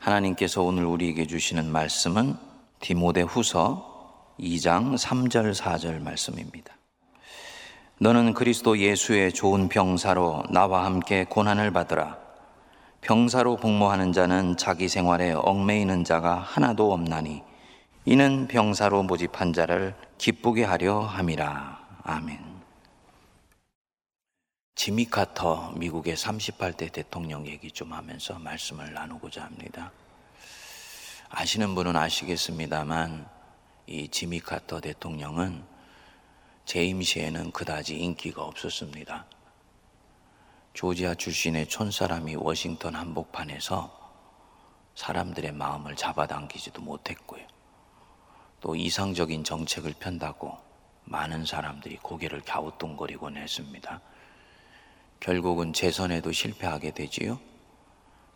[0.00, 2.34] 하나님께서 오늘 우리에게 주시는 말씀은
[2.80, 6.74] 디모데 후서 2장 3절 4절 말씀입니다.
[7.98, 12.18] 너는 그리스도 예수의 좋은 병사로 나와 함께 고난을 받으라.
[13.02, 17.42] 병사로 복무하는 자는 자기 생활에 얽매이는 자가 하나도 없나니
[18.06, 21.78] 이는 병사로 모집한 자를 기쁘게 하려 함이라.
[22.04, 22.49] 아멘.
[24.82, 29.92] 지미 카터 미국의 38대 대통령 얘기 좀 하면서 말씀을 나누고자 합니다.
[31.28, 33.28] 아시는 분은 아시겠습니다만
[33.86, 35.62] 이 지미 카터 대통령은
[36.64, 39.26] 재임 시에는 그다지 인기가 없었습니다.
[40.72, 43.94] 조지아 출신의 촌사람이 워싱턴 한복판에서
[44.94, 47.46] 사람들의 마음을 잡아당기지도 못했고요.
[48.62, 50.56] 또 이상적인 정책을 편다고
[51.04, 54.00] 많은 사람들이 고개를 갸우뚱거리곤 했습니다.
[55.20, 57.38] 결국은 재선에도 실패하게 되지요.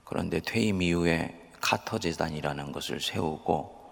[0.05, 3.83] 그런데 퇴임 이후에 카터 재단이라는 것을 세우고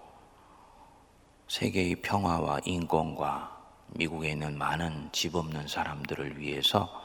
[1.47, 3.51] 세계의 평화와 인권과
[3.95, 7.01] 미국에 있는 많은 집 없는 사람들을 위해서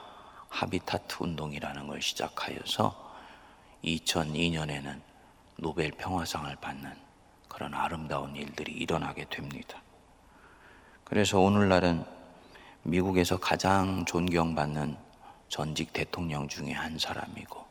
[0.50, 3.08] 하비타트 운동이라는 걸 시작하여서
[3.84, 5.00] 2002년에는
[5.56, 6.92] 노벨 평화상을 받는
[7.48, 9.82] 그런 아름다운 일들이 일어나게 됩니다.
[11.04, 12.04] 그래서 오늘날은
[12.82, 15.07] 미국에서 가장 존경받는
[15.48, 17.64] 전직 대통령 중에 한 사람이고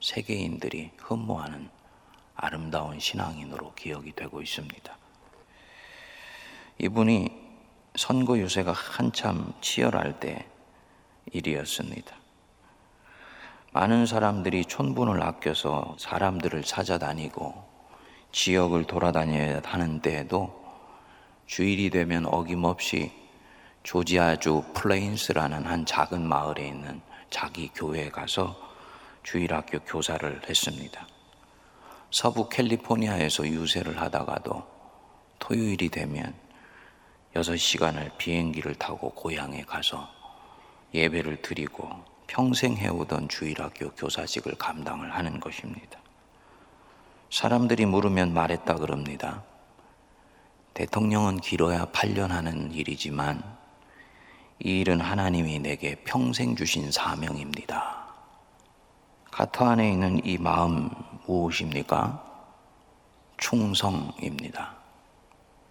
[0.00, 1.68] 세계인들이 흠모하는
[2.34, 4.96] 아름다운 신앙인으로 기억이 되고 있습니다.
[6.78, 7.30] 이분이
[7.94, 10.46] 선거 유세가 한참 치열할 때
[11.30, 12.16] 일이었습니다.
[13.72, 17.72] 많은 사람들이 촌분을 아껴서 사람들을 찾아다니고
[18.32, 20.62] 지역을 돌아다녀야 하는데도
[21.46, 23.21] 주일이 되면 어김없이
[23.82, 28.56] 조지아주 플레인스라는 한 작은 마을에 있는 자기 교회에 가서
[29.22, 31.06] 주일학교 교사를 했습니다.
[32.10, 34.62] 서부 캘리포니아에서 유세를 하다가도
[35.38, 36.34] 토요일이 되면
[37.34, 40.08] 6시간을 비행기를 타고 고향에 가서
[40.94, 41.88] 예배를 드리고
[42.26, 45.98] 평생 해오던 주일학교 교사직을 감당을 하는 것입니다.
[47.30, 49.42] 사람들이 물으면 말했다 그럽니다.
[50.74, 53.61] 대통령은 길어야 8년 하는 일이지만
[54.60, 58.02] 이 일은 하나님이 내게 평생 주신 사명입니다.
[59.30, 60.90] 카터 안에 있는 이 마음
[61.26, 62.22] 무엇입니까?
[63.38, 64.76] 충성입니다.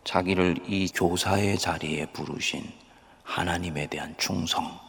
[0.04, 2.64] 자기를 이 교사의 자리에 부르신
[3.24, 4.80] 하나님에 대한 충성.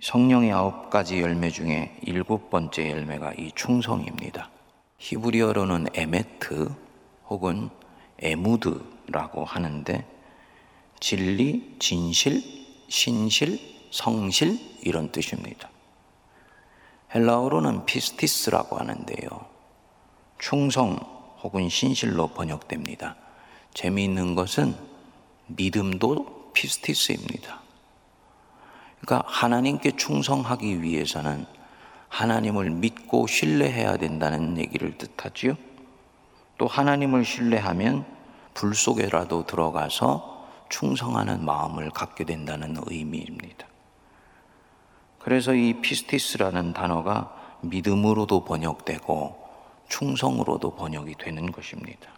[0.00, 4.50] 성령의 아홉 가지 열매 중에 일곱 번째 열매가 이 충성입니다.
[4.98, 6.74] 히브리어로는 אמת
[7.28, 7.70] 혹은
[8.18, 10.04] אמונה라고 하는데
[10.98, 12.61] 진리, 진실,
[12.92, 13.58] 신실,
[13.90, 15.70] 성실 이런 뜻입니다.
[17.14, 19.46] 헬라어로는 πίστις라고 하는데요.
[20.38, 20.98] 충성
[21.42, 23.16] 혹은 신실로 번역됩니다.
[23.72, 24.76] 재미있는 것은
[25.46, 27.62] 믿음도 πίστις입니다.
[29.00, 31.46] 그러니까 하나님께 충성하기 위해서는
[32.10, 35.56] 하나님을 믿고 신뢰해야 된다는 얘기를 뜻하지요.
[36.58, 38.04] 또 하나님을 신뢰하면
[38.52, 40.31] 불 속에라도 들어가서
[40.72, 43.66] 충성하는 마음을 갖게 된다는 의미입니다.
[45.18, 49.36] 그래서 이 피스티스라는 단어가 믿음으로도 번역되고
[49.88, 52.08] 충성으로도 번역이 되는 것입니다.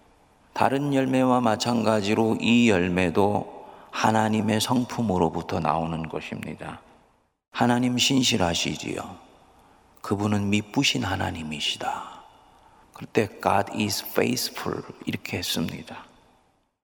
[0.53, 6.81] 다른 열매와 마찬가지로 이 열매도 하나님의 성품으로부터 나오는 것입니다.
[7.51, 9.17] 하나님 신실하시지요.
[10.01, 12.23] 그분은 미쁘신 하나님이시다.
[12.93, 16.14] 그때 God is faithful 이렇게 했습니다.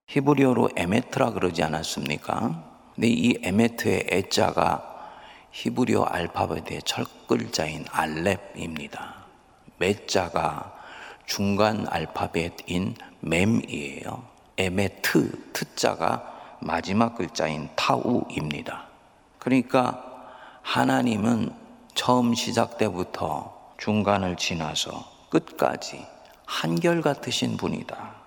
[0.07, 2.63] 히브리어로 에메트라 그러지 않았습니까?
[2.95, 4.91] 근데 이 에메트의 에자가
[5.51, 9.15] 히브리어 알파벳의 첫 글자인 알렙입니다.
[9.77, 10.75] 메자가
[11.25, 14.23] 중간 알파벳인 mem이에요.
[14.57, 18.87] 에메트, 트자가 마지막 글자인 타우입니다.
[19.39, 20.03] 그러니까
[20.61, 21.53] 하나님은
[21.95, 26.05] 처음 시작 때부터 중간을 지나서 끝까지
[26.45, 28.20] 한결 같으신 분이다.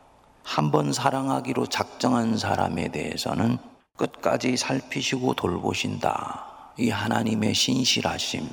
[0.44, 3.58] 한 번 사랑하기로 작정한 사람에 대해서는
[3.96, 6.44] 끝까지 살피시고 돌보신다.
[6.76, 8.48] 이 하나님의 신실하심,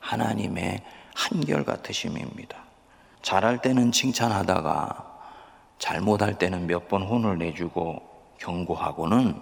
[0.00, 0.82] 하나님의
[1.14, 2.56] 한결 같으심입니다.
[3.22, 5.04] 잘할 때는 칭찬하다가
[5.78, 8.00] 잘못할 때는 몇 번 혼을 내주고
[8.38, 9.34] 경고하고는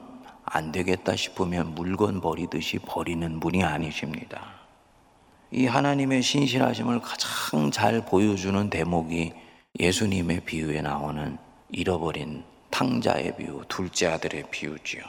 [0.46, 4.40] 안 되겠다 싶으면 물건 버리듯이 버리는 분이 아니십니다.
[5.52, 9.32] 이 하나님의 신실하심을 가장 잘 보여주는 대목이
[9.78, 11.38] 예수님의 비유에 나오는
[11.70, 15.02] 잃어버린 탕자의 비유, 둘째 아들의 비유지요.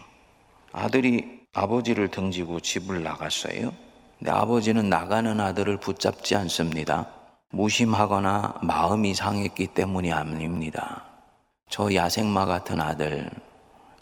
[0.72, 3.72] 아들이 아버지를 등지고 집을 나갔어요.
[4.20, 7.08] 근데 아버지는 나가는 아들을 붙잡지 않습니다.
[7.52, 11.04] 무심하거나 마음이 상했기 때문이 아닙니다.
[11.70, 13.30] 저 야생마 같은 아들,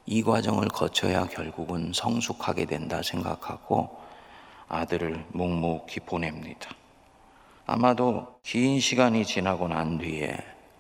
[0.06, 4.02] 이 과정을 거쳐야 결국은 성숙하게 된다 생각하고
[4.68, 6.70] 아들을 묵묵히 보냅니다.
[7.66, 10.38] 아마도 긴 시간이 지나고 난 뒤에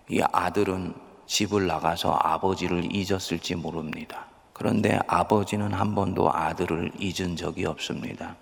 [0.10, 0.94] 이 아들은
[1.34, 4.28] 집을 나가서 아버지를 잊었을지 모릅니다.
[4.54, 8.36] 그런데 아버지는 한 번도 아들을 잊은 적이 없습니다.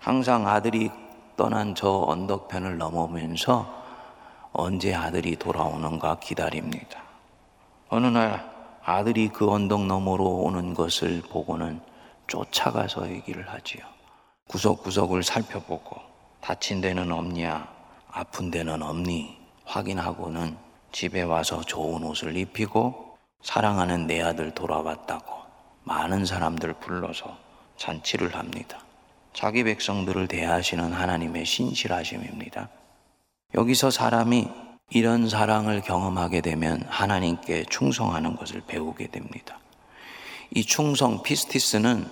[0.00, 0.90] 항상 아들이
[1.36, 3.72] 떠난 저 언덕편을 넘으면서
[4.52, 7.00] 언제 아들이 돌아오는가 기다립니다.
[7.90, 8.50] 어느 날
[8.84, 11.80] 아들이 그 언덕 너머로 오는 것을 보고는
[12.26, 13.84] 쫓아가서 얘기를 하지요.
[14.48, 16.00] 구석구석을 살펴보고
[16.40, 17.68] 다친 데는 없냐,
[18.10, 20.65] 아픈 데는 없니 확인하고는
[20.96, 25.30] 집에 와서 좋은 옷을 입히고 사랑하는 내 아들 돌아왔다고
[25.84, 27.36] 많은 사람들 불러서
[27.76, 28.78] 잔치를 합니다.
[29.34, 32.70] 자기 백성들을 대하시는 하나님의 신실하심입니다.
[33.52, 34.48] 여기서 사람이
[34.88, 39.58] 이런 사랑을 경험하게 되면 하나님께 충성하는 것을 배우게 됩니다.
[40.50, 42.08] 이 충성 피스티스는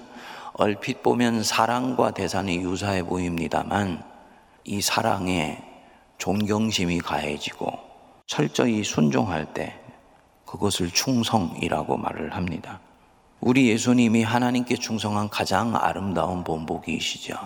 [0.53, 4.05] 얼핏 보면 사랑과 대산이 유사해 보입니다만
[4.65, 5.63] 이 사랑에
[6.19, 7.94] 존경심이 가해지고
[8.27, 9.79] 철저히 순종할 때
[10.47, 12.81] 그것을 충성이라고 말을 합니다.
[13.41, 17.37] 우리 예수님이 하나님께 충성한 가장 아름다운 본보기이시죠.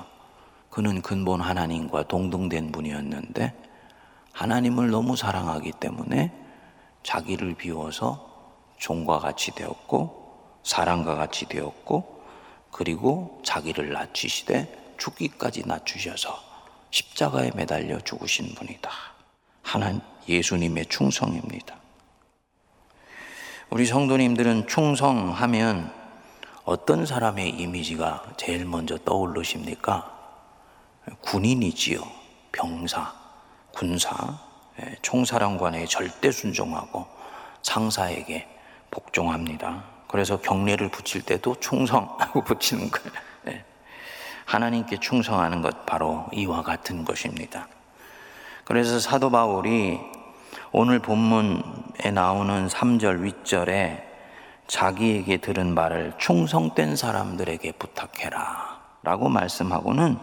[0.71, 3.53] 그는 근본 하나님과 동등된 분이었는데
[4.33, 6.33] 하나님을 너무 사랑하기 때문에
[7.03, 8.29] 자기를 비워서
[8.77, 12.23] 종과 같이 되었고 사랑과 같이 되었고
[12.71, 16.39] 그리고 자기를 낮추시되 죽기까지 낮추셔서
[16.91, 18.91] 십자가에 매달려 죽으신 분이다.
[19.63, 21.77] 하나님 예수님의 충성입니다.
[23.71, 25.93] 우리 성도님들은 충성하면
[26.65, 30.15] 어떤 사람의 이미지가 제일 먼저 떠오르십니까?
[31.21, 32.01] 군인이지요.
[32.53, 33.15] 병사,
[33.73, 34.39] 군사,
[34.81, 37.07] 예, 총사령관에 절대 순종하고
[37.63, 38.49] 상사에게
[38.91, 39.85] 복종합니다.
[40.09, 43.13] 그래서 경례를 붙일 때도 충성하고 붙이는 거예요.
[43.49, 43.65] 예.
[44.47, 47.69] 하나님께 충성하는 것 바로 이와 같은 것입니다.
[48.65, 50.01] 그래서 사도 바울이
[50.73, 54.05] 오늘 본문에 나오는 3절 윗절에
[54.67, 60.19] 자기에게 들은 말을 충성된 사람들에게 부탁해라 라고 말씀하고는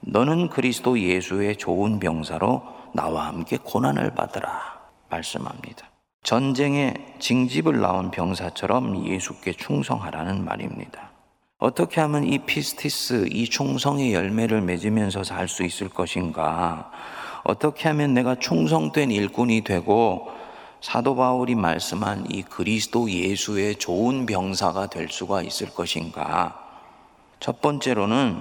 [0.00, 5.86] 너는 그리스도 예수의 좋은 병사로 나와 함께 고난을 받으라 말씀합니다.
[6.22, 11.10] 전쟁에 징집을 나온 병사처럼 예수께 충성하라는 말입니다.
[11.58, 16.90] 어떻게 하면 이 피스티스, 이 충성의 열매를 맺으면서 살 수 있을 것인가?
[17.44, 20.28] 어떻게 하면 내가 충성된 일꾼이 되고
[20.80, 26.58] 사도 바울이 말씀한 이 그리스도 예수의 좋은 병사가 될 수가 있을 것인가?
[27.40, 28.36] 첫 번째로는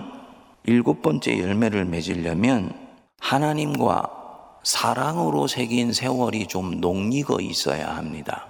[0.65, 2.73] 일곱 번째 열매를 맺으려면
[3.19, 4.09] 하나님과
[4.63, 8.47] 사랑으로 새긴 세월이 좀 녹익어 있어야 합니다.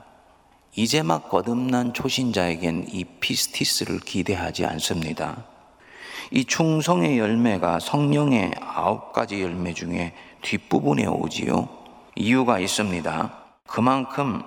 [0.75, 5.45] 이제 막 거듭난 초신자에겐 이 피스티스를 기대하지 않습니다.
[6.31, 11.67] 이 충성의 열매가 성령의 아홉 가지 열매 중에 뒷부분에 오지요.
[12.15, 13.31] 이유가 있습니다.
[13.67, 14.43] 그만큼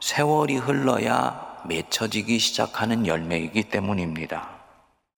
[0.00, 4.48] 세월이 흘러야 맺혀지기 시작하는 열매이기 때문입니다.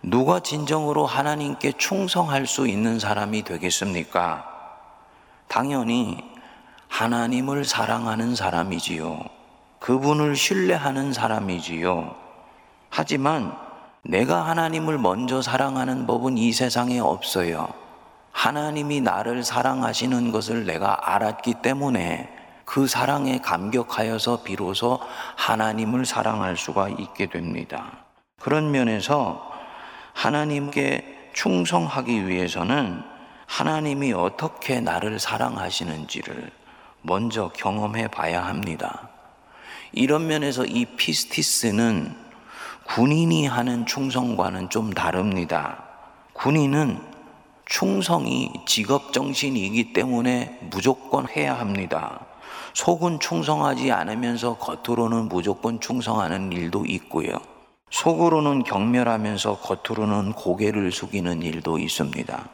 [0.02, 4.44] 누가 진정으로 하나님께 충성할 수 있는 사람이 되겠습니까?
[5.48, 6.18] 당연히
[6.88, 9.20] 하나님을 사랑하는 사람이지요.
[9.80, 12.14] 그분을 신뢰하는 사람이지요.
[12.90, 13.56] 하지만
[14.02, 17.85] 내가 하나님을 먼저 사랑하는 법은 이 세상에 없어요.
[18.36, 22.28] 하나님이 나를 사랑하시는 것을 내가 알았기 때문에
[22.66, 25.00] 그 사랑에 감격하여서 비로소
[25.36, 27.92] 하나님을 사랑할 수가 있게 됩니다.
[28.38, 29.50] 그런 면에서
[30.12, 33.02] 하나님께 충성하기 위해서는
[33.46, 36.50] 하나님이 어떻게 나를 사랑하시는지를
[37.00, 39.08] 먼저 경험해 봐야 합니다.
[39.92, 42.14] 이런 면에서 이 피스티스는
[42.84, 45.84] 군인이 하는 충성과는 좀 다릅니다.
[46.34, 47.15] 군인은
[47.66, 52.24] 충성이 직업 정신이기 때문에 무조건 해야 합니다.
[52.74, 57.32] 속은 충성하지 않으면서 겉으로는 무조건 충성하는 일도 있고요.
[57.90, 62.48] 속으로는 경멸하면서 겉으로는 고개를 숙이는 일도 있습니다.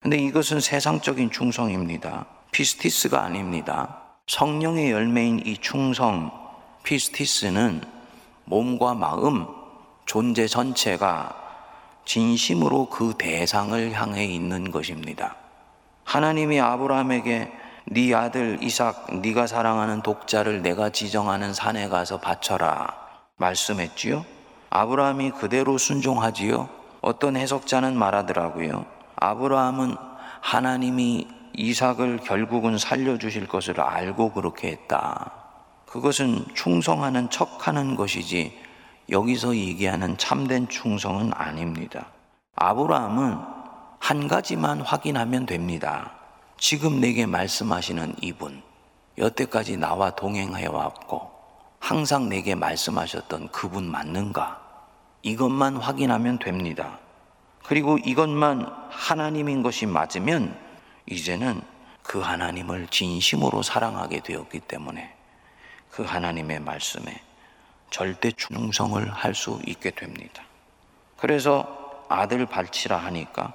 [0.00, 2.26] 근데 이것은 세상적인 충성입니다.
[2.50, 4.02] 피스티스가 아닙니다.
[4.26, 6.30] 성령의 열매인 이 충성,
[6.82, 7.82] 피스티스는
[8.44, 9.46] 몸과 마음,
[10.06, 11.45] 존재 전체가
[12.06, 15.36] 진심으로 그 대상을 향해 있는 것입니다.
[16.04, 17.52] 하나님이 아브라함에게
[17.88, 22.94] 네 아들 이삭 네가 사랑하는 독자를 내가 지정하는 산에 가서 바쳐라
[23.36, 24.24] 말씀했지요.
[24.70, 26.68] 아브라함이 그대로 순종하지요.
[27.00, 28.86] 어떤 해석자는 말하더라고요.
[29.16, 29.96] 아브라함은
[30.40, 35.32] 하나님이 이삭을 결국은 살려주실 것을 알고 그렇게 했다.
[35.86, 38.65] 그것은 충성하는 척 하는 것이지
[39.10, 42.06] 여기서 얘기하는 참된 충성은 아닙니다.
[42.56, 43.38] 아브라함은
[43.98, 46.12] 한 가지만 확인하면 됩니다.
[46.58, 48.62] 지금 내게 말씀하시는 이분,
[49.18, 51.30] 여태까지 나와 동행해 왔고,
[51.80, 54.60] 항상 내게 말씀하셨던 그분 맞는가?
[55.22, 56.98] 이것만 확인하면 됩니다.
[57.64, 60.56] 그리고 이것만 하나님인 것이 맞으면
[61.06, 61.60] 이제는
[62.02, 65.14] 그 하나님을 진심으로 사랑하게 되었기 때문에
[65.90, 67.25] 그 하나님의 말씀에
[67.90, 70.42] 절대 충성을 할 수 있게 됩니다.
[71.16, 73.52] 그래서 아들 발치라 하니까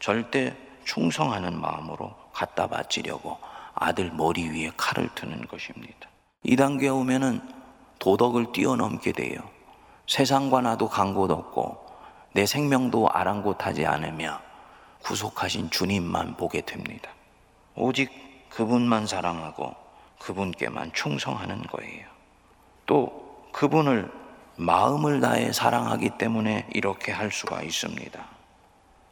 [0.00, 3.38] 절대 충성하는 마음으로 갖다 바치려고
[3.74, 6.08] 아들 머리 위에 칼을 드는 것입니다.
[6.44, 7.40] 이 단계에 오면은
[7.98, 9.40] 도덕을 뛰어넘게 돼요.
[10.06, 11.86] 세상과 나도 간곳 없고
[12.32, 14.40] 내 생명도 아랑곳하지 않으며
[15.02, 17.10] 구속하신 주님만 보게 됩니다.
[17.74, 18.10] 오직
[18.50, 19.74] 그분만 사랑하고
[20.20, 22.06] 그분께만 충성하는 거예요.
[22.86, 24.10] 또 그분을
[24.56, 28.24] 마음을 다해 사랑하기 때문에 이렇게 할 수가 있습니다.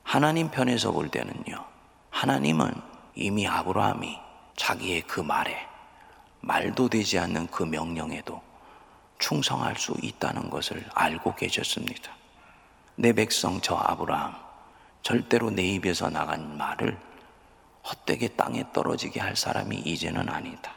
[0.03, 1.65] 하나님 편에서 볼 때는요.
[2.11, 2.73] 하나님은
[3.15, 4.19] 이미 아브라함이
[4.57, 5.57] 자기의 그 말에
[6.41, 8.43] 말도 되지 않는 그 명령에도
[9.19, 12.13] 충성할 수 있다는 것을 알고 계셨습니다.
[12.97, 14.35] 내 백성 저 아브라함
[15.03, 16.99] 절대로 내 입에서 나간 말을
[17.85, 20.73] 헛되게 땅에 떨어지게 할 사람이 이제는 아니다.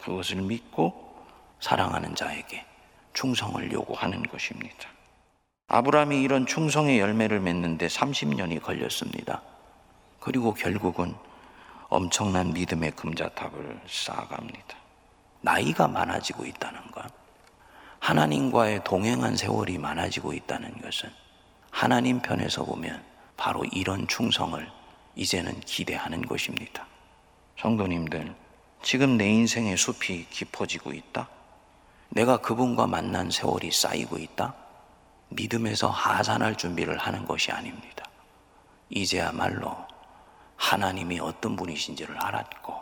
[0.00, 1.16] 그것을 믿고
[1.60, 2.64] 사랑하는 자에게
[3.16, 4.90] 충성을 요구하는 것입니다.
[5.68, 9.42] 아브라함이 이런 충성의 열매를 맺는데 30년이 걸렸습니다.
[10.20, 11.14] 그리고 결국은
[11.88, 14.76] 엄청난 믿음의 금자탑을 쌓아갑니다.
[15.40, 17.10] 나이가 많아지고 있다는 것,
[18.00, 21.10] 하나님과의 동행한 세월이 많아지고 있다는 것은
[21.70, 23.02] 하나님 편에서 보면
[23.38, 24.70] 바로 이런 충성을
[25.14, 26.86] 이제는 기대하는 것입니다.
[27.58, 28.34] 성도님들,
[28.82, 31.28] 지금 내 인생의 숲이 깊어지고 있다?
[32.10, 34.54] 내가 그분과 만난 세월이 쌓이고 있다?
[35.28, 38.04] 믿음에서 하산할 준비를 하는 것이 아닙니다.
[38.88, 39.76] 이제야말로
[40.56, 42.74] 하나님이 어떤 분이신지를 알았고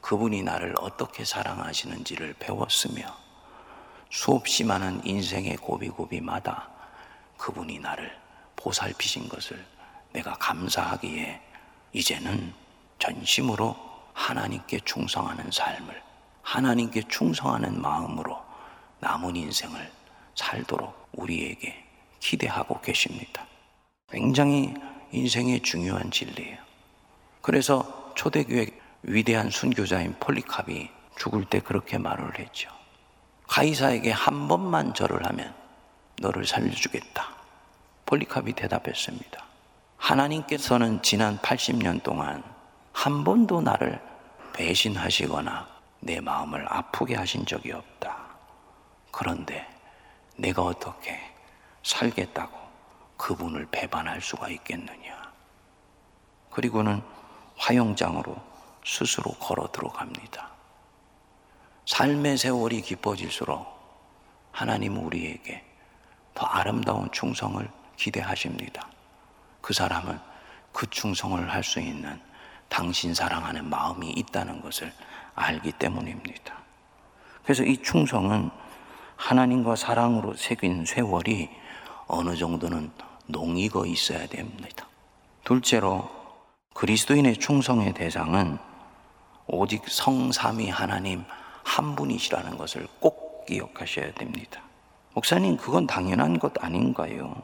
[0.00, 3.02] 그분이 나를 어떻게 사랑하시는지를 배웠으며
[4.10, 6.68] 수없이 많은 인생의 고비고비마다
[7.38, 8.16] 그분이 나를
[8.56, 9.64] 보살피신 것을
[10.12, 11.40] 내가 감사하기에
[11.94, 12.52] 이제는
[12.98, 13.74] 전심으로
[14.12, 16.02] 하나님께 충성하는 삶을
[16.42, 18.38] 하나님께 충성하는 마음으로
[19.00, 19.90] 남은 인생을
[20.34, 21.84] 살도록 우리에게
[22.20, 23.46] 기대하고 계십니다.
[24.08, 24.74] 굉장히
[25.12, 26.58] 인생의 중요한 진리예요.
[27.40, 28.66] 그래서 초대교회
[29.02, 32.70] 위대한 순교자인 폴리캅이 죽을 때 그렇게 말을 했죠.
[33.48, 35.54] 가이사에게 한 번만 절을 하면
[36.20, 37.28] 너를 살려주겠다.
[38.06, 39.44] 폴리캅이 대답했습니다.
[39.96, 42.42] 하나님께서는 지난 80년 동안
[42.92, 44.00] 한 번도 나를
[44.52, 45.66] 배신하시거나
[46.04, 48.16] 내 마음을 아프게 하신 적이 없다.
[49.12, 49.68] 그런데
[50.36, 51.16] 내가 어떻게
[51.84, 52.58] 살겠다고
[53.16, 55.32] 그분을 배반할 수가 있겠느냐.
[56.50, 57.00] 그리고는
[57.56, 58.36] 화영장으로
[58.84, 60.50] 스스로 걸어 들어갑니다.
[61.86, 63.64] 삶의 세월이 깊어질수록
[64.50, 65.64] 하나님 우리에게
[66.34, 68.88] 더 아름다운 충성을 기대하십니다.
[69.60, 70.18] 그 사람은
[70.72, 72.20] 그 충성을 할 수 있는
[72.68, 74.92] 당신 사랑하는 마음이 있다는 것을
[75.34, 76.54] 알기 때문입니다.
[77.42, 78.50] 그래서 이 충성은
[79.16, 81.48] 하나님과 사랑으로 새긴 세월이
[82.06, 82.90] 어느 정도는
[83.26, 84.86] 농익어 있어야 됩니다.
[85.44, 86.10] 둘째로
[86.74, 88.58] 그리스도인의 충성의 대상은
[89.46, 91.24] 오직 성삼위 하나님
[91.64, 94.62] 한 분이시라는 것을 꼭 기억하셔야 됩니다.
[95.14, 97.34] 목사님, 그건 당연한 것 아닌가요?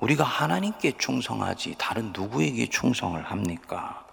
[0.00, 4.04] 우리가 하나님께 충성하지 다른 누구에게 충성을 합니까?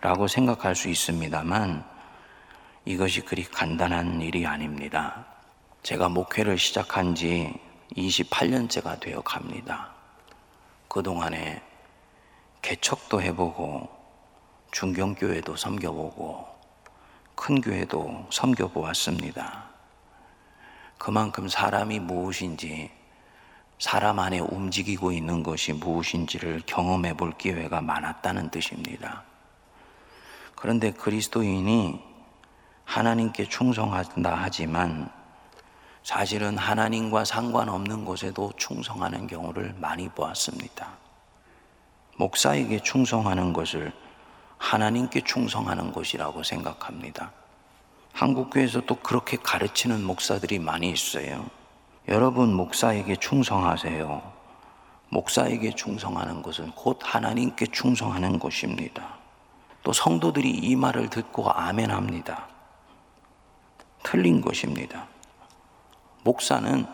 [0.00, 1.84] 라고 생각할 수 있습니다만
[2.84, 5.24] 이것이 그리 간단한 일이 아닙니다.
[5.82, 7.54] 제가 목회를 시작한 지
[7.96, 9.90] 28년째가 되어 갑니다.
[10.88, 11.62] 그동안에
[12.60, 13.88] 개척도 해보고
[14.72, 16.48] 중경교회도 섬겨보고
[17.34, 19.64] 큰 교회도 섬겨보았습니다.
[20.98, 22.90] 그만큼 사람이 무엇인지
[23.78, 29.24] 사람 안에 움직이고 있는 것이 무엇인지를 경험해 볼 기회가 많았다는 뜻입니다.
[30.54, 32.11] 그런데 그리스도인이
[32.92, 35.08] 하나님께 충성한다 하지만
[36.02, 40.88] 사실은 하나님과 상관없는 곳에도 충성하는 경우를 많이 보았습니다.
[42.18, 43.94] 목사에게 충성하는 것을
[44.58, 47.32] 하나님께 충성하는 것이라고 생각합니다.
[48.12, 51.46] 한국교회에서 또 그렇게 가르치는 목사들이 많이 있어요.
[52.08, 54.32] 여러분, 목사에게 충성하세요.
[55.08, 59.14] 목사에게 충성하는 것은 곧 하나님께 충성하는 것입니다.
[59.82, 62.51] 또 성도들이 이 말을 듣고 아멘합니다.
[64.02, 65.06] 틀린 것입니다.
[66.24, 66.86] 목사는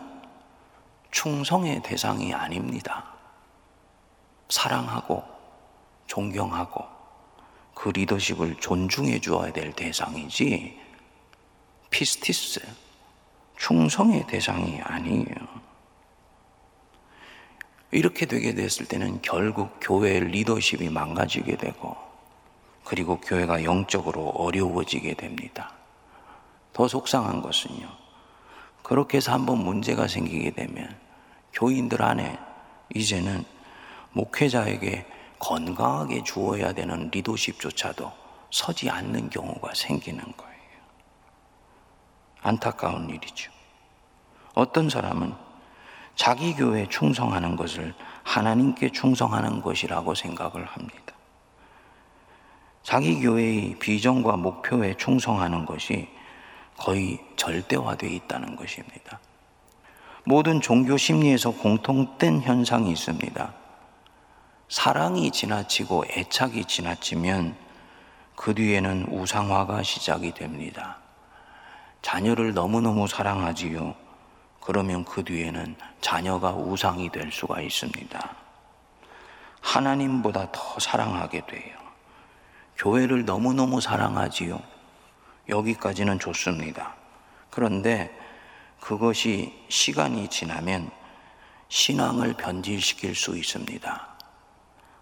[1.11, 3.13] 충성의 대상이 아닙니다.
[4.49, 5.23] 사랑하고
[6.07, 6.85] 존경하고
[7.73, 10.79] 그 리더십을 존중해 주어야 될 대상이지
[11.89, 12.61] 피스티스
[13.57, 15.59] 충성의 대상이 아니에요.
[17.91, 21.97] 이렇게 되게 됐을 때는 결국 교회의 리더십이 망가지게 되고
[22.83, 25.78] 그리고 교회가 영적으로 어려워지게 됩니다.
[26.73, 27.87] 더 속상한 것은요.
[28.83, 30.97] 그렇게 해서 한번 문제가 생기게 되면
[31.53, 32.39] 교인들 안에
[32.95, 33.45] 이제는
[34.13, 35.05] 목회자에게
[35.39, 38.11] 건강하게 주어야 되는 리더십조차도
[38.51, 40.49] 서지 않는 경우가 생기는 거예요.
[42.41, 43.51] 안타까운 일이죠.
[44.55, 45.33] 어떤 사람은
[46.15, 51.13] 자기 교회에 충성하는 것을 하나님께 충성하는 것이라고 생각을 합니다.
[52.83, 56.09] 자기 교회의 비전과 목표에 충성하는 것이
[56.79, 59.19] 거의 절대화되어 있다는 것입니다.
[60.23, 63.53] 모든 종교 심리에서 공통된 현상이 있습니다.
[64.67, 67.55] 사랑이 지나치고 애착이 지나치면
[68.35, 70.97] 그 뒤에는 우상화가 시작이 됩니다.
[72.01, 73.95] 자녀를 너무너무 사랑하지요.
[74.61, 78.35] 그러면 그 뒤에는 자녀가 우상이 될 수가 있습니다.
[79.61, 81.77] 하나님보다 더 사랑하게 돼요.
[82.77, 84.61] 교회를 너무너무 사랑하지요.
[85.49, 86.95] 여기까지는 좋습니다.
[87.49, 88.15] 그런데
[88.79, 90.89] 그것이 시간이 지나면
[91.67, 94.07] 신앙을 변질시킬 수 있습니다.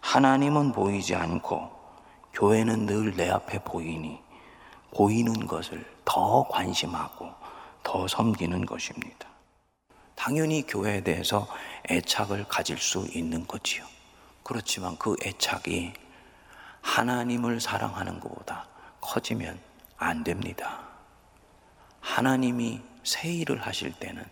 [0.01, 1.71] 하나님은 보이지 않고
[2.33, 4.19] 교회는 늘 내 앞에 보이니
[4.91, 7.31] 보이는 것을 더 관심하고
[7.83, 9.27] 더 섬기는 것입니다.
[10.15, 11.47] 당연히 교회에 대해서
[11.89, 13.85] 애착을 가질 수 있는 거지요.
[14.43, 15.93] 그렇지만 그 애착이
[16.81, 18.67] 하나님을 사랑하는 것보다
[19.01, 19.59] 커지면
[19.97, 20.87] 안 됩니다.
[22.01, 24.23] 하나님이 새 일을 하실 때는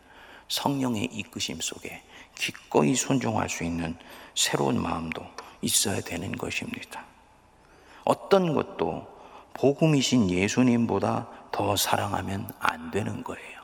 [0.47, 2.03] 성령의 이끄심 속에
[2.35, 3.97] 기꺼이 순종할 수 있는
[4.35, 5.25] 새로운 마음도
[5.61, 7.05] 있어야 되는 것입니다.
[8.03, 9.07] 어떤 것도
[9.53, 13.61] 복음이신 예수님보다 더 사랑하면 안 되는 거예요.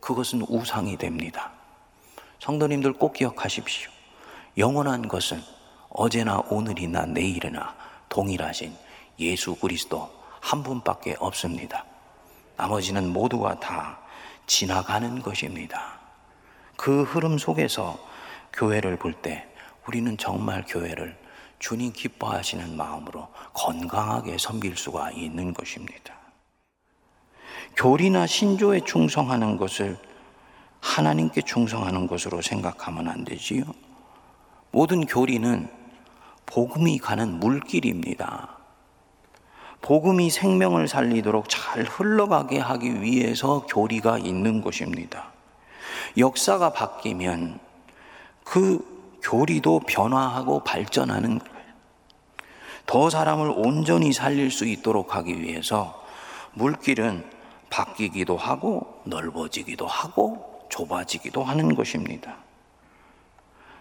[0.00, 1.52] 그것은 우상이 됩니다.
[2.38, 3.90] 성도님들 꼭 기억하십시오.
[4.56, 5.42] 영원한 것은
[5.90, 7.74] 어제나 오늘이나 내일이나
[8.08, 8.72] 동일하신
[9.18, 10.15] 예수 그리스도
[10.46, 11.84] 한 분밖에 없습니다.
[12.56, 13.98] 나머지는 모두가 다
[14.46, 15.98] 지나가는 것입니다.
[16.76, 17.98] 그 흐름 속에서
[18.52, 19.48] 교회를 볼 때
[19.88, 21.18] 우리는 정말 교회를
[21.58, 26.14] 주님 기뻐하시는 마음으로 건강하게 섬길 수가 있는 것입니다.
[27.74, 29.98] 교리나 신조에 충성하는 것을
[30.80, 33.64] 하나님께 충성하는 것으로 생각하면 안 되지요.
[34.70, 35.68] 모든 교리는
[36.46, 38.55] 복음이 가는 물길입니다.
[39.82, 45.32] 복음이 생명을 살리도록 잘 흘러가게 하기 위해서 교리가 있는 것입니다.
[46.18, 47.60] 역사가 바뀌면
[48.44, 51.56] 그 교리도 변화하고 발전하는 거예요.
[52.86, 56.04] 더 사람을 온전히 살릴 수 있도록 하기 위해서
[56.54, 57.24] 물길은
[57.68, 62.36] 바뀌기도 하고 넓어지기도 하고 좁아지기도 하는 것입니다.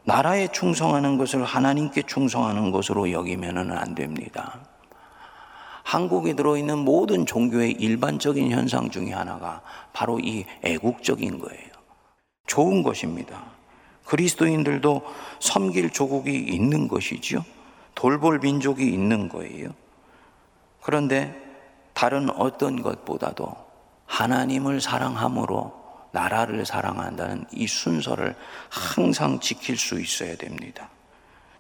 [0.04, 4.60] 나라에 충성하는 것을 하나님께 충성하는 것으로 여기면 안 됩니다.
[5.86, 9.62] 한국에 들어있는 모든 종교의 일반적인 현상 중에 하나가
[9.94, 11.70] 바로 이 애국적인 거예요.
[12.48, 13.44] 좋은 것입니다.
[14.06, 15.04] 그리스도인들도
[15.40, 17.46] 섬길 조국이 있는 것이지요.
[17.94, 19.70] 돌볼 민족이 있는 거예요.
[20.82, 21.40] 그런데
[21.94, 23.56] 다른 어떤 것보다도
[24.08, 25.72] 하나님을 사랑함으로
[26.12, 28.36] 나라를 사랑한다는 이 순서를
[28.70, 30.90] 항상 지킬 수 있어야 됩니다.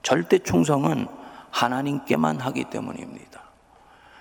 [0.01, 1.07] 절대 충성은
[1.51, 3.44] 하나님께만 하기 때문입니다.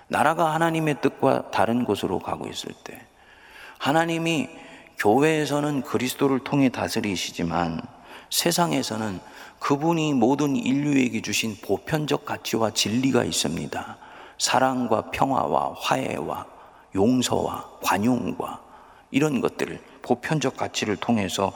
[0.07, 2.99] 나라가 하나님의 뜻과 다른 곳으로 가고 있을 때
[3.79, 4.49] 하나님이
[4.97, 7.81] 교회에서는 그리스도를 통해 다스리시지만
[8.29, 9.19] 세상에서는
[9.59, 13.97] 그분이 모든 인류에게 주신 보편적 가치와 진리가 있습니다.
[14.37, 16.45] 사랑과 평화와 화해와
[16.93, 18.61] 용서와 관용과
[19.11, 21.51] 이런 것들을 보편적 가치를 통해서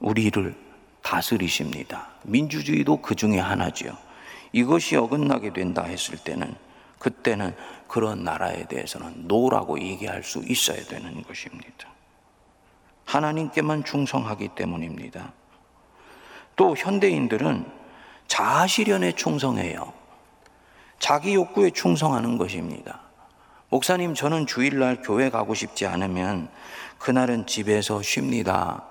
[0.00, 0.54] 우리를
[1.02, 2.08] 다스리십니다.
[2.22, 3.96] 민주주의도 그 중에 하나지요.
[4.52, 6.54] 이것이 어긋나게 된다 했을 때는
[6.98, 7.54] 그때는
[7.86, 11.88] 그런 나라에 대해서는 노라고 얘기할 수 있어야 되는 것입니다.
[13.04, 15.32] 하나님께만 충성하기 때문입니다.
[16.56, 17.64] 또 현대인들은
[18.26, 19.92] 자아실현에 충성해요.
[20.98, 23.00] 자기 욕구에 충성하는 것입니다.
[23.70, 26.48] 목사님, 저는 주일날 교회 가고 싶지 않으면
[26.98, 28.84] 그날은 집에서 쉽니다.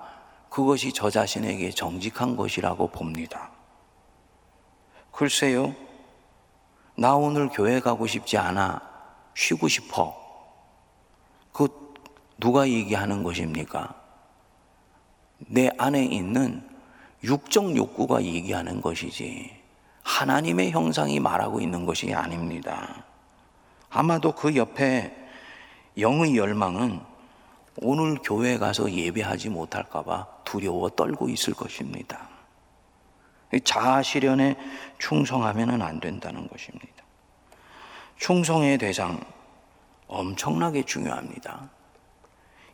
[0.48, 3.50] 그것이 저 자신에게 정직한 것이라고 봅니다.
[5.12, 5.74] 글쎄요,
[7.00, 8.82] 나 오늘 교회 가고 싶지 않아.
[9.32, 10.16] 쉬고 싶어.
[11.52, 11.68] 그
[12.40, 13.94] 누가 얘기하는 것입니까?
[15.46, 16.68] 내 안에 있는
[17.22, 19.48] 육적 욕구가 얘기하는 것이지
[20.02, 23.04] 하나님의 형상이 말하고 있는 것이 아닙니다.
[23.90, 25.16] 아마도 그 옆에
[25.98, 27.00] 영의 열망은
[27.80, 32.37] 오늘 교회 가서 예배하지 못할까봐 두려워 떨고 있을 것입니다.
[33.64, 34.56] 자아 실현에
[34.98, 36.86] 충성하면 안 된다는 것입니다.
[38.18, 39.20] 충성의 대상
[40.06, 41.70] 엄청나게 중요합니다.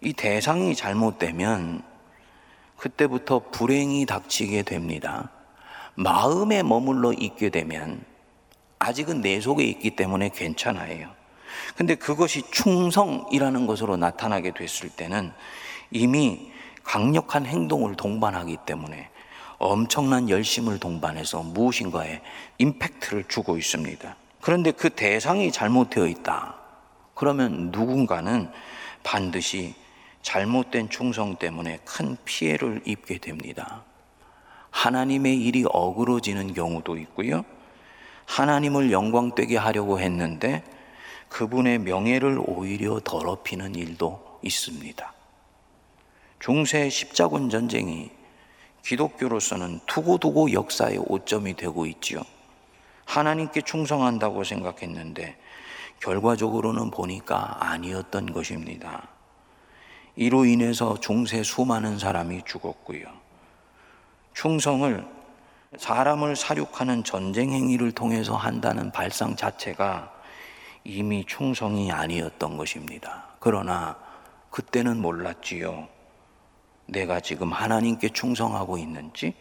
[0.01, 1.83] 이 대상이 잘못되면
[2.77, 5.31] 그때부터 불행이 닥치게 됩니다.
[5.95, 8.05] 마음에 머물러 있게 되면
[8.79, 11.09] 아직은 내 속에 있기 때문에 괜찮아요.
[11.77, 15.33] 근데 그것이 충성이라는 것으로 나타나게 됐을 때는
[15.91, 19.09] 이미 강력한 행동을 동반하기 때문에
[19.59, 22.21] 엄청난 열심을 동반해서 무엇인가에
[22.59, 24.17] 임팩트를 주고 있습니다.
[24.41, 26.57] 그런데 그 대상이 잘못되어 있다.
[27.15, 28.51] 그러면 누군가는
[29.03, 29.75] 반드시
[30.23, 33.85] 잘못된 충성 때문에 큰 피해를 입게 됩니다.
[34.71, 37.45] 하나님의 일이 어그러지는 경우도 있고요.
[38.27, 40.65] 하나님을 영광되게 하려고 했는데
[41.29, 45.13] 그분의 명예를 오히려 더럽히는 일도 있습니다.
[46.41, 48.11] 중세 십자군 전쟁이
[48.85, 52.21] 기독교로서는 두고두고 역사의 오점이 되고 있지요.
[53.07, 55.37] 하나님께 충성한다고 생각했는데
[56.01, 59.09] 결과적으로는 보니까 아니었던 것입니다.
[60.17, 63.07] 이로 인해서 중세 수많은 사람이 죽었고요.
[64.35, 65.07] 충성을
[65.79, 70.13] 사람을 사육하는 전쟁 행위를 통해서 한다는 발상 자체가
[70.85, 73.25] 이미 충성이 아니었던 것입니다.
[73.41, 73.97] 그러나
[74.51, 75.89] 그때는 몰랐지요.
[76.87, 79.35] 내가 지금 하나님께 충성하고 있는지,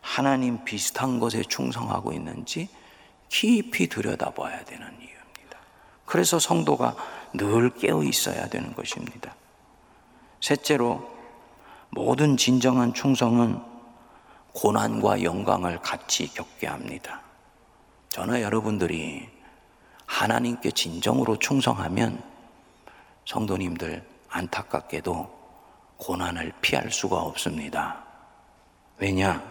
[0.00, 2.68] 하나님 비슷한 것에 충성하고 있는지
[3.28, 5.58] 깊이 들여다봐야 되는 이유입니다.
[6.06, 6.96] 그래서 성도가
[7.34, 9.34] 늘 깨어 있어야 되는 것입니다.
[10.40, 11.16] 셋째로,
[11.90, 13.60] 모든 진정한 충성은
[14.52, 17.22] 고난과 영광을 같이 겪게 합니다.
[18.10, 19.28] 저는 여러분들이
[20.06, 22.22] 하나님께 진정으로 충성하면
[23.26, 25.37] 성도님들 안타깝게도
[25.98, 28.04] 고난을 피할 수가 없습니다.
[28.98, 29.42] 왜냐?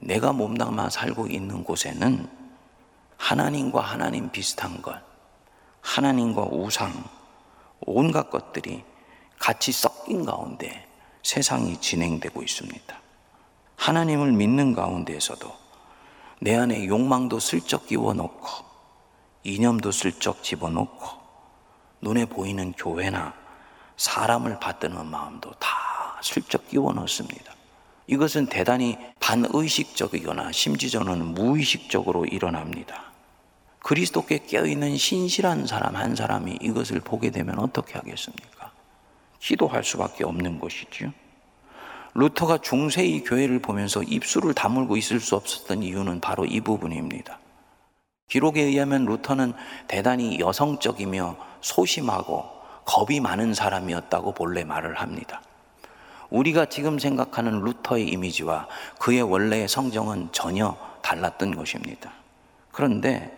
[0.00, 2.28] 내가 몸담아 살고 있는 곳에는
[3.16, 5.00] 하나님과 하나님 비슷한 것,
[5.80, 6.92] 하나님과 우상,
[7.80, 8.84] 온갖 것들이
[9.38, 10.86] 같이 섞인 가운데
[11.22, 13.00] 세상이 진행되고 있습니다.
[13.76, 15.50] 하나님을 믿는 가운데에서도
[16.40, 18.46] 내 안에 욕망도 슬쩍 끼워놓고
[19.44, 21.06] 이념도 슬쩍 집어넣고
[22.00, 23.43] 눈에 보이는 교회나
[23.96, 27.54] 사람을 받드는 마음도 다 슬쩍 끼워 넣습니다.
[28.06, 33.12] 이것은 대단히 반의식적이거나 심지어는 무의식적으로 일어납니다.
[33.80, 38.72] 그리스도께 깨어있는 신실한 사람 한 사람이 이것을 보게 되면 어떻게 하겠습니까?
[39.40, 41.12] 기도할 수밖에 없는 것이죠.
[42.14, 47.38] 루터가 중세의 교회를 보면서 입술을 다물고 있을 수 없었던 이유는 바로 이 부분입니다.
[48.28, 49.52] 기록에 의하면 루터는
[49.88, 52.53] 대단히 여성적이며 소심하고
[52.84, 55.42] 겁이 많은 사람이었다고 본래 말을 합니다.
[56.30, 58.66] 우리가 지금 생각하는 루터의 이미지와
[58.98, 62.12] 그의 원래의 성정은 전혀 달랐던 것입니다.
[62.72, 63.36] 그런데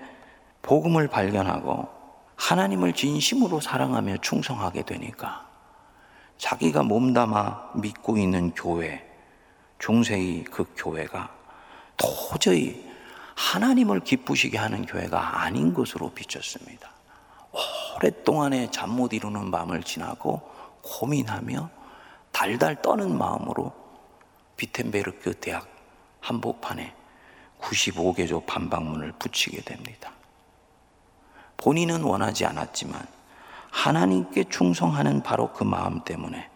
[0.63, 1.89] 복음을 발견하고
[2.37, 5.47] 하나님을 진심으로 사랑하며 충성하게 되니까
[6.39, 9.07] 자기가 몸담아 믿고 있는 교회,
[9.79, 11.31] 중세의 그 교회가
[11.97, 12.85] 도저히
[13.35, 16.96] 하나님을 기쁘시게 하는 교회가 아닌 것으로 비쳤습니다.
[17.97, 20.41] 오랫동안의 잠 못 이루는 밤을 지나고
[20.83, 21.71] 고민하며
[22.33, 23.73] 달달 떠는 마음으로
[24.57, 25.67] 비텐베르크 대학
[26.21, 26.95] 한복판에
[27.61, 30.13] 95개조 반박문을 붙이게 됩니다.
[31.57, 33.07] 본인은 원하지 않았지만
[33.71, 36.49] 하나님께 충성하는 바로 그 마음 때문에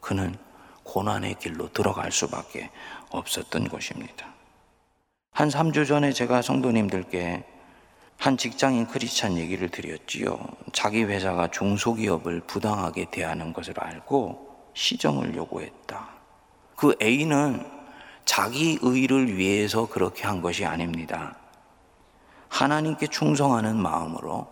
[0.00, 0.36] 그는
[0.84, 2.70] 고난의 길로 들어갈 수밖에
[3.10, 4.26] 없었던 것입니다.
[5.32, 7.44] 한 3주 전에 제가 성도님들께
[8.18, 10.38] 한 직장인 크리스찬 얘기를 드렸지요.
[10.72, 16.08] 자기 회사가 중소기업을 부당하게 대하는 것을 알고 시정을 요구했다.
[16.76, 17.64] 그 A는
[18.24, 21.36] 자기 의를 위해서 그렇게 한 것이 아닙니다.
[22.48, 24.46] 하나님께 충성하는 마음으로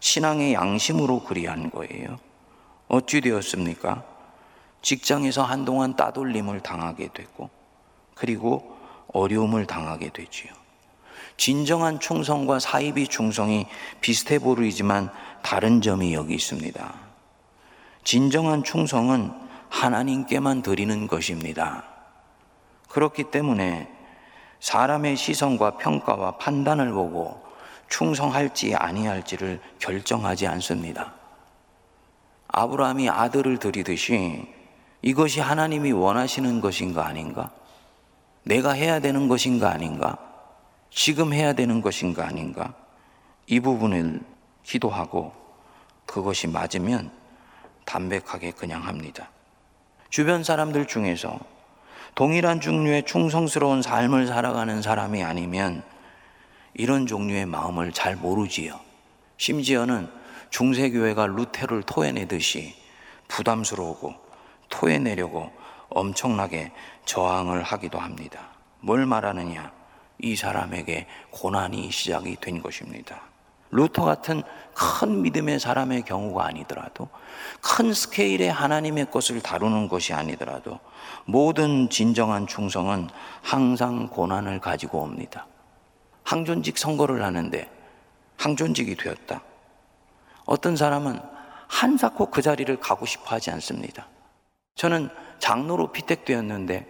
[0.00, 2.18] 신앙의 양심으로 그리한 거예요.
[2.88, 4.04] 어찌 되었습니까?
[4.82, 7.48] 직장에서 한동안 따돌림을 당하게 되고
[8.14, 8.76] 그리고
[9.12, 10.52] 어려움을 당하게 되지요.
[11.36, 13.66] 진정한 충성과 사이비 충성이
[14.00, 15.10] 비슷해 보이지만
[15.42, 16.94] 다른 점이 여기 있습니다.
[18.04, 19.32] 진정한 충성은
[19.68, 21.84] 하나님께만 드리는 것입니다.
[22.88, 23.88] 그렇기 때문에
[24.60, 27.42] 사람의 시선과 평가와 판단을 보고
[27.88, 31.14] 충성할지 아니할지를 결정하지 않습니다.
[32.48, 34.46] 아브라함이 아들을 드리듯이
[35.02, 37.50] 이것이 하나님이 원하시는 것인가 아닌가?
[38.44, 40.18] 내가 해야 되는 것인가 아닌가?
[40.94, 42.72] 지금 해야 되는 것인가 아닌가?
[43.48, 44.20] 이 부분을
[44.62, 45.32] 기도하고
[46.06, 47.10] 그것이 맞으면
[47.84, 49.28] 담백하게 그냥 합니다.
[50.08, 51.40] 주변 사람들 중에서
[52.14, 55.82] 동일한 종류의 충성스러운 삶을 살아가는 사람이 아니면
[56.74, 58.78] 이런 종류의 마음을 잘 모르지요.
[59.36, 60.08] 심지어는
[60.50, 62.72] 중세교회가 루테를 토해내듯이
[63.26, 64.14] 부담스러우고
[64.68, 65.50] 토해내려고
[65.88, 66.70] 엄청나게
[67.04, 68.50] 저항을 하기도 합니다.
[68.78, 69.83] 뭘 말하느냐?
[70.18, 73.22] 이 사람에게 고난이 시작이 된 것입니다.
[73.70, 74.42] 루터 같은
[74.74, 77.08] 큰 믿음의 사람의 경우가 아니더라도
[77.60, 80.78] 큰 스케일의 하나님의 것을 다루는 것이 아니더라도
[81.24, 83.08] 모든 진정한 충성은
[83.42, 85.46] 항상 고난을 가지고 옵니다.
[86.22, 87.68] 항존직 선거를 하는데
[88.36, 89.42] 항존직이 되었다.
[90.44, 91.20] 어떤 사람은
[91.66, 94.06] 한사코 그 자리를 가고 싶어 하지 않습니다.
[94.76, 95.08] 저는
[95.40, 96.86] 장로로 피택되었는데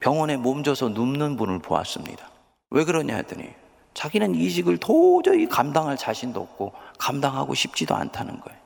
[0.00, 2.30] 병원에 몸져서 눕는 분을 보았습니다.
[2.70, 3.54] 왜 그러냐 했더니
[3.94, 8.58] 자기는 이직을 도저히 감당할 자신도 없고 감당하고 싶지도 않다는 거예요.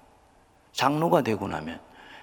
[0.72, 1.80] 장로가 되고 나면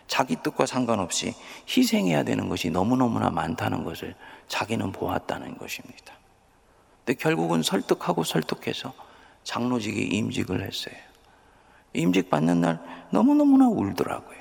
[0.08, 1.34] 자기 뜻과 상관없이
[1.68, 4.16] 희생해야 되는 것이 너무너무나 많다는 것을
[4.48, 6.14] 자기는 보았다는 것입니다.
[7.06, 8.94] 근데 결국은 설득하고 설득해서
[9.44, 10.96] 장로직에 임직을 했어요.
[11.94, 14.40] 임직 받는 날 너무너무나 울더라고요.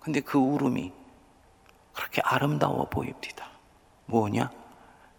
[0.00, 0.92] 근데 그 울음이
[1.92, 3.48] 그렇게 아름다워 보입니다.
[4.06, 4.50] 뭐냐?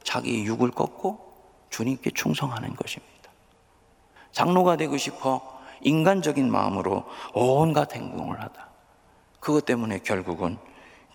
[0.04, 1.31] 자기 육을 꺾고
[1.72, 3.12] 주님께 충성하는 것입니다.
[4.32, 8.68] 장로가 되고 싶어 인간적인 마음으로 온갖 행동을 하다.
[9.40, 10.58] 그것 때문에 결국은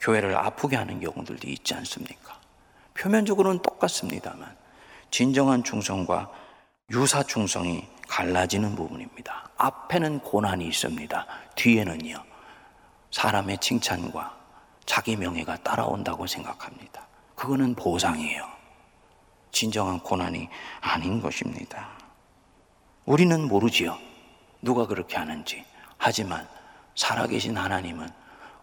[0.00, 2.38] 교회를 아프게 하는 경우들도 있지 않습니까?
[2.94, 4.56] 표면적으로는 똑같습니다만
[5.10, 6.30] 진정한 충성과
[6.90, 9.50] 유사 충성이 갈라지는 부분입니다.
[9.56, 11.26] 앞에는 고난이 있습니다.
[11.54, 12.22] 뒤에는요,
[13.10, 14.36] 사람의 칭찬과
[14.84, 17.06] 자기 명예가 따라온다고 생각합니다.
[17.34, 18.55] 그거는 보상이에요.
[19.56, 20.50] 진정한 고난이
[20.82, 21.88] 아닌 것입니다.
[23.06, 23.96] 우리는 모르지요.
[24.60, 25.64] 누가 그렇게 하는지.
[25.96, 26.46] 하지만
[26.94, 28.06] 살아계신 하나님은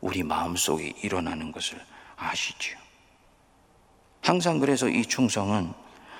[0.02, 1.84] 우리 마음속에 일어나는 것을
[2.16, 2.78] 아시지요.
[4.22, 5.74] 항상 그래서 이 충성은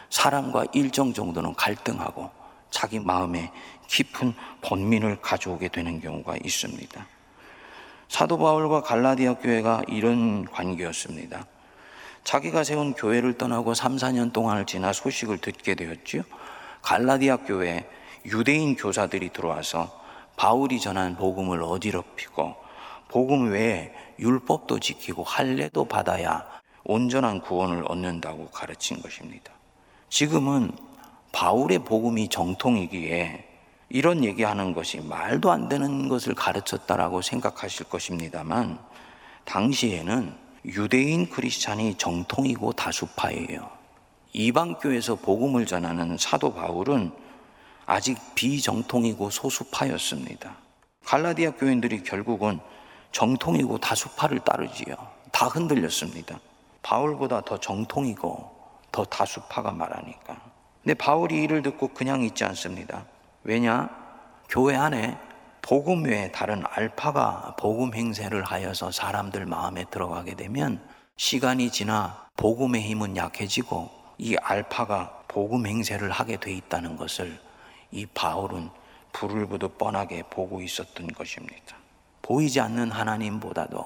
[0.10, 2.32] 사람과 일정 정도는 갈등하고
[2.72, 3.52] 자기 마음에
[3.88, 7.06] 깊은 번민을 가져오게 되는 경우가 있습니다.
[8.10, 11.46] 사도 바울과 갈라디아 교회가 이런 관계였습니다.
[12.24, 16.24] 자기가 세운 교회를 떠나고 3, 4년 동안을 지나 소식을 듣게 되었지요.
[16.82, 17.88] 갈라디아 교회에
[18.26, 20.02] 유대인 교사들이 들어와서
[20.36, 22.56] 바울이 전한 복음을 어지럽히고
[23.10, 26.46] 복음 외에 율법도 지키고 할례도 받아야
[26.84, 29.52] 온전한 구원을 얻는다고 가르친 것입니다.
[30.10, 30.72] 지금은
[31.32, 33.46] 바울의 복음이 정통이기에
[33.90, 38.80] 이런 얘기하는 것이 말도 안 되는 것을 가르쳤다라고 생각하실 것입니다만
[39.46, 43.70] 당시에는 유대인 크리스찬이 정통이고 다수파예요.
[44.32, 47.12] 이방교에서 복음을 전하는 사도 바울은
[47.86, 50.56] 아직 비정통이고 소수파였습니다.
[51.06, 52.60] 갈라디아 교인들이 결국은
[53.12, 54.96] 정통이고 다수파를 따르지요.
[55.32, 56.40] 다 흔들렸습니다.
[56.82, 58.52] 바울보다 더 정통이고
[58.92, 60.42] 더 다수파가 말하니까.
[60.82, 63.06] 근데 바울이 이를 듣고 그냥 있지 않습니다.
[63.44, 63.90] 왜냐?
[64.50, 65.18] 교회 안에
[65.64, 73.16] 복음 외에 다른 알파가 복음 행세를 하여서 사람들 마음에 들어가게 되면 시간이 지나 복음의 힘은
[73.16, 77.40] 약해지고 이 알파가 복음 행세를 하게 돼 있다는 것을
[77.92, 78.72] 이 바울은
[79.14, 81.78] 불을 보듯 뻔하게 보고 있었던 것입니다.
[82.22, 83.86] 보이지 않는 하나님보다도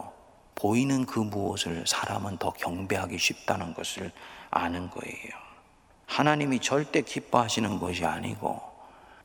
[0.56, 4.12] 보이는 그 무엇을 사람은 더 경배하기 쉽다는 것을
[4.50, 5.30] 아는 거예요.
[6.08, 8.77] 하나님이 절대 기뻐하시는 것이 아니고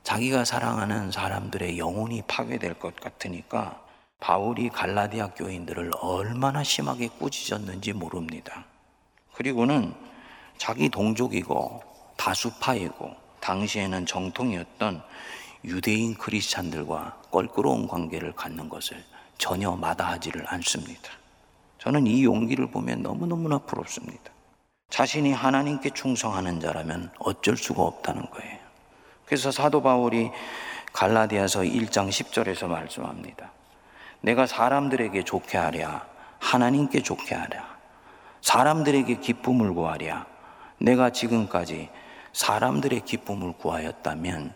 [0.02, 3.80] 자기가 사랑하는 사람들의 영혼이 파괴될 것 같으니까
[4.20, 8.64] 바울이 갈라디아 교인들을 얼마나 심하게 꾸짖었는지 모릅니다.
[9.34, 9.94] 그리고는
[10.58, 11.82] 자기 동족이고
[12.16, 15.02] 다수파이고 당시에는 정통이었던
[15.64, 19.02] 유대인 크리스찬들과 껄끄러운 관계를 갖는 것을
[19.38, 21.10] 전혀 마다하지를 않습니다.
[21.78, 24.30] 저는 이 용기를 보면 너무너무나 부럽습니다.
[24.90, 28.61] 자신이 하나님께 충성하는 자라면 어쩔 수가 없다는 거예요.
[29.32, 30.30] 그래서 사도 바울이
[30.92, 33.50] 갈라디아서 1장 10절에서 말씀합니다.
[34.20, 36.06] 내가 사람들에게 좋게 하랴,
[36.38, 37.66] 하나님께 좋게 하랴,
[38.42, 40.26] 사람들에게 기쁨을 구하랴,
[40.76, 41.88] 내가 지금까지
[42.34, 44.52] 사람들의 기쁨을 구하였다면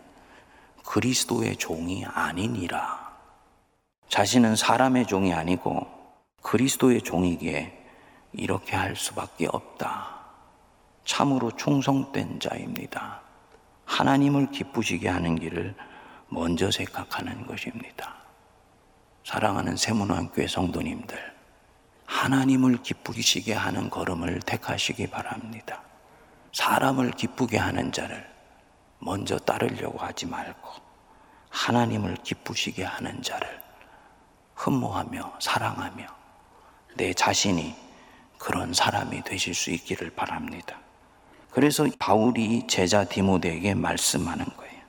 [0.85, 3.17] 그리스도의 종이 아니니라.
[4.09, 5.87] 자신은 사람의 종이 아니고
[6.43, 7.73] 그리스도의 종이기에
[8.33, 10.19] 이렇게 할 수밖에 없다.
[11.03, 13.26] 참으로 충성된 자입니다.
[13.87, 15.73] 하나님을 기쁘시게 하는 길을
[16.27, 18.15] 먼저 생각하는 것입니다.
[19.23, 21.17] 사랑하는 세문안교회 성도님들,
[22.05, 25.81] 하나님을 기쁘시게 하는 걸음을 택하시기 바랍니다.
[26.53, 28.29] 사람을 기쁘게 하는 자를
[28.99, 30.69] 먼저 따르려고 하지 말고
[31.49, 33.61] 하나님을 기쁘시게 하는 자를
[34.55, 36.05] 흠모하며 사랑하며
[36.95, 37.75] 내 자신이
[38.37, 40.79] 그런 사람이 되실 수 있기를 바랍니다.
[41.57, 44.79] 그래서 바울이 제자 디모데에게 말씀하는 거예요.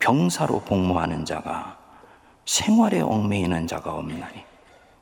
[0.00, 1.78] 병사로 복무하는 자가
[2.44, 4.44] 생활에 얽매이는 자가 없나니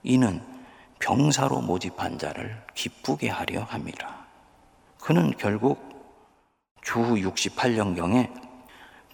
[0.03, 0.43] 이는
[0.99, 4.27] 병사로 모집한 자를 기쁘게 하려 함이라.
[5.01, 5.79] 그는 결국
[6.83, 8.31] 주 68년경에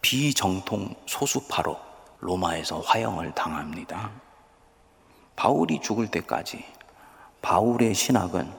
[0.01, 1.79] 비정통 소수파로
[2.19, 4.11] 로마에서 화형을 당합니다.
[5.37, 6.65] 바울이 죽을 때까지
[7.43, 8.53] 바울의 신학은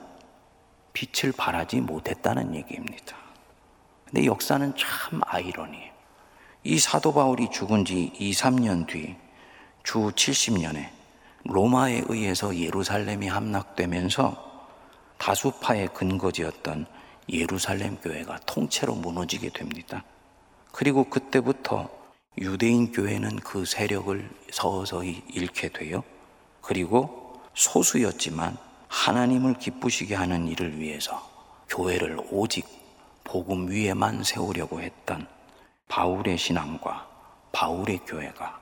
[0.94, 3.23] 빛을 발하지 못했다는 얘기입니다.
[4.06, 5.92] 근데 역사는 참 아이러니해요.
[6.64, 9.24] 이 사도 바울이 죽은 지 2, 3년 뒤
[9.84, 10.88] 주 70년에
[11.44, 14.66] 로마에 의해서 예루살렘이 함락되면서
[15.18, 16.86] 다수파의 근거지였던
[17.28, 20.02] 예루살렘 교회가 통째로 무너지게 됩니다.
[20.72, 21.90] 그리고 그때부터
[22.38, 26.02] 유대인 교회는 그 세력을 서서히 잃게 돼요.
[26.62, 28.56] 그리고 소수였지만
[28.88, 31.30] 하나님을 기쁘시게 하는 일을 위해서
[31.68, 32.66] 교회를 오직
[33.24, 35.26] 복음 위에만 세우려고 했던
[35.88, 37.08] 바울의 신앙과
[37.52, 38.60] 바울의 교회가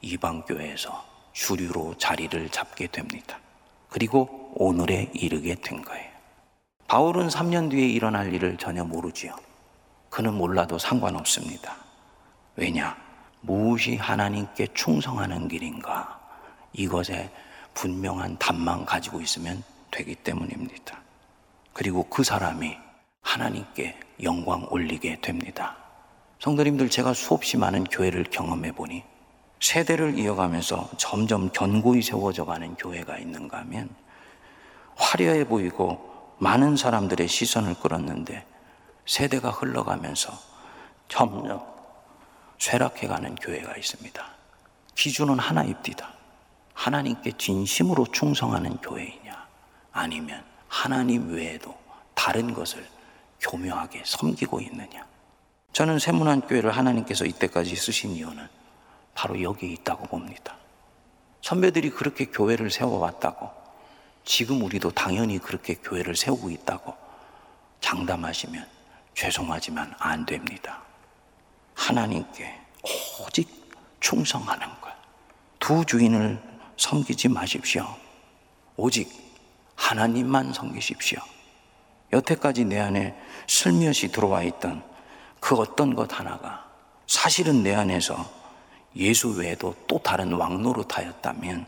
[0.00, 3.38] 이방 교회에서 주류로 자리를 잡게 됩니다.
[3.88, 6.08] 그리고 오늘에 이르게 된 거예요.
[6.86, 9.34] 바울은 3년 뒤에 일어날 일을 전혀 모르지요.
[10.10, 11.76] 그는 몰라도 상관없습니다.
[12.56, 12.96] 왜냐?
[13.40, 16.18] 무엇이 하나님께 충성하는 길인가?
[16.72, 17.30] 이것에
[17.74, 20.98] 분명한 답만 가지고 있으면 되기 때문입니다.
[21.72, 22.76] 그리고 그 사람이
[23.38, 25.76] 하나님께 영광 올리게 됩니다.
[26.40, 29.04] 성도님들 제가 수없이 많은 교회를 경험해 보니
[29.60, 33.88] 세대를 이어가면서 점점 견고히 세워져 가는 교회가 있는가 하면
[34.96, 38.44] 화려해 보이고 많은 사람들의 시선을 끌었는데
[39.06, 40.32] 세대가 흘러가면서
[41.08, 41.64] 점점
[42.58, 44.24] 쇠락해 가는 교회가 있습니다.
[44.94, 46.12] 기준은 하나입니다.
[46.74, 49.46] 하나님께 진심으로 충성하는 교회이냐
[49.92, 51.76] 아니면 하나님 외에도
[52.14, 52.84] 다른 것을
[53.40, 55.06] 교묘하게 섬기고 있느냐
[55.72, 58.48] 저는 세문안 교회를 하나님께서 이때까지 쓰신 이유는
[59.14, 60.56] 바로 여기에 있다고 봅니다.
[61.42, 63.50] 선배들이 그렇게 교회를 세워왔다고
[64.24, 66.94] 지금 우리도 당연히 그렇게 교회를 세우고 있다고
[67.80, 68.66] 장담하시면
[69.14, 70.82] 죄송하지만 안 됩니다.
[71.74, 72.60] 하나님께
[73.20, 73.48] 오직
[74.00, 74.92] 충성하는 것.
[75.58, 76.40] 두 주인을
[76.76, 77.86] 섬기지 마십시오.
[78.76, 79.08] 오직
[79.74, 81.18] 하나님만 섬기십시오.
[82.12, 83.16] 여태까지 내 안에
[83.48, 84.84] 슬며시 들어와 있던
[85.40, 86.68] 그 어떤 것 하나가
[87.06, 88.24] 사실은 내 안에서
[88.94, 91.66] 예수 외에도 또 다른 왕노릇하였다면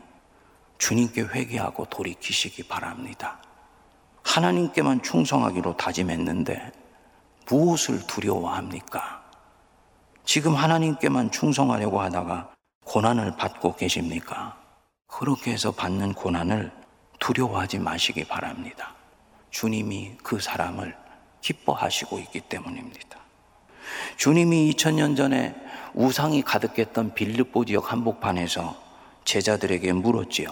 [0.79, 3.38] 주님께 회개하고 돌이키시기 바랍니다.
[4.23, 6.73] 하나님께만 충성하기로 다짐했는데
[7.49, 9.23] 무엇을 두려워합니까?
[10.25, 14.57] 지금 하나님께만 충성하려고 하다가 고난을 받고 계십니까?
[15.07, 16.71] 그렇게 해서 받는 고난을
[17.19, 18.95] 두려워하지 마시기 바랍니다.
[19.51, 20.99] 주님이 그 사람을
[21.40, 23.18] 기뻐하시고 있기 때문입니다.
[24.16, 25.55] 주님이 2000년 전에
[25.94, 28.76] 우상이 가득했던 빌립보 지역 한복판에서
[29.24, 30.48] 제자들에게 물었지요.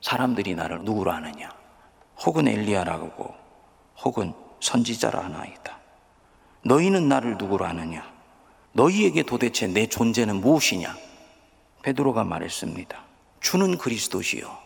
[0.00, 1.50] 사람들이 나를 누구로 아느냐?
[2.24, 3.34] 혹은 엘리야라고
[4.04, 5.78] 혹은 선지자라 하나이다.
[6.64, 8.10] 너희는 나를 누구로 아느냐?
[8.72, 10.96] 너희에게 도대체 내 존재는 무엇이냐?
[11.82, 13.04] 베드로가 말했습니다.
[13.40, 14.56] 주는 그리스도시요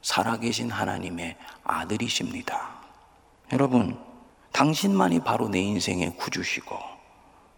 [0.00, 2.70] 살아계신 하나님의 아들이십니다.
[3.52, 3.98] 여러분,
[4.52, 6.78] 당신만이 바로 내 인생의 구주시고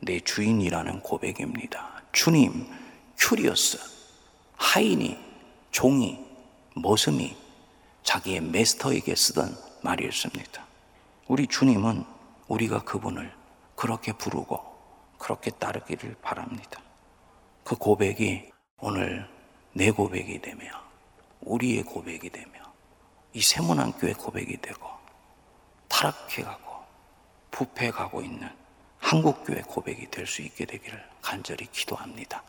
[0.00, 2.02] 내 주인이라는 고백입니다.
[2.12, 2.66] 주님,
[3.18, 3.78] κύριος,
[4.56, 5.18] 하인이,
[5.70, 6.18] 종이,
[6.76, 7.36] 머슴이
[8.02, 10.64] 자기의 master에게 쓰던 말이었습니다.
[11.26, 12.04] 우리 주님은
[12.48, 13.32] 우리가 그분을
[13.74, 14.60] 그렇게 부르고
[15.18, 16.80] 그렇게 따르기를 바랍니다.
[17.64, 19.28] 그 고백이 오늘
[19.72, 20.66] 내 고백이 되며
[21.40, 22.52] 우리의 고백이 되며
[23.32, 24.86] 이 세문안 교회 고백이 되고
[25.88, 26.63] 타락해가고
[27.54, 28.48] 부패가고 있는
[28.98, 32.42] 한국교회 고백이 될 수 있게 되기를 간절히 기도합니다.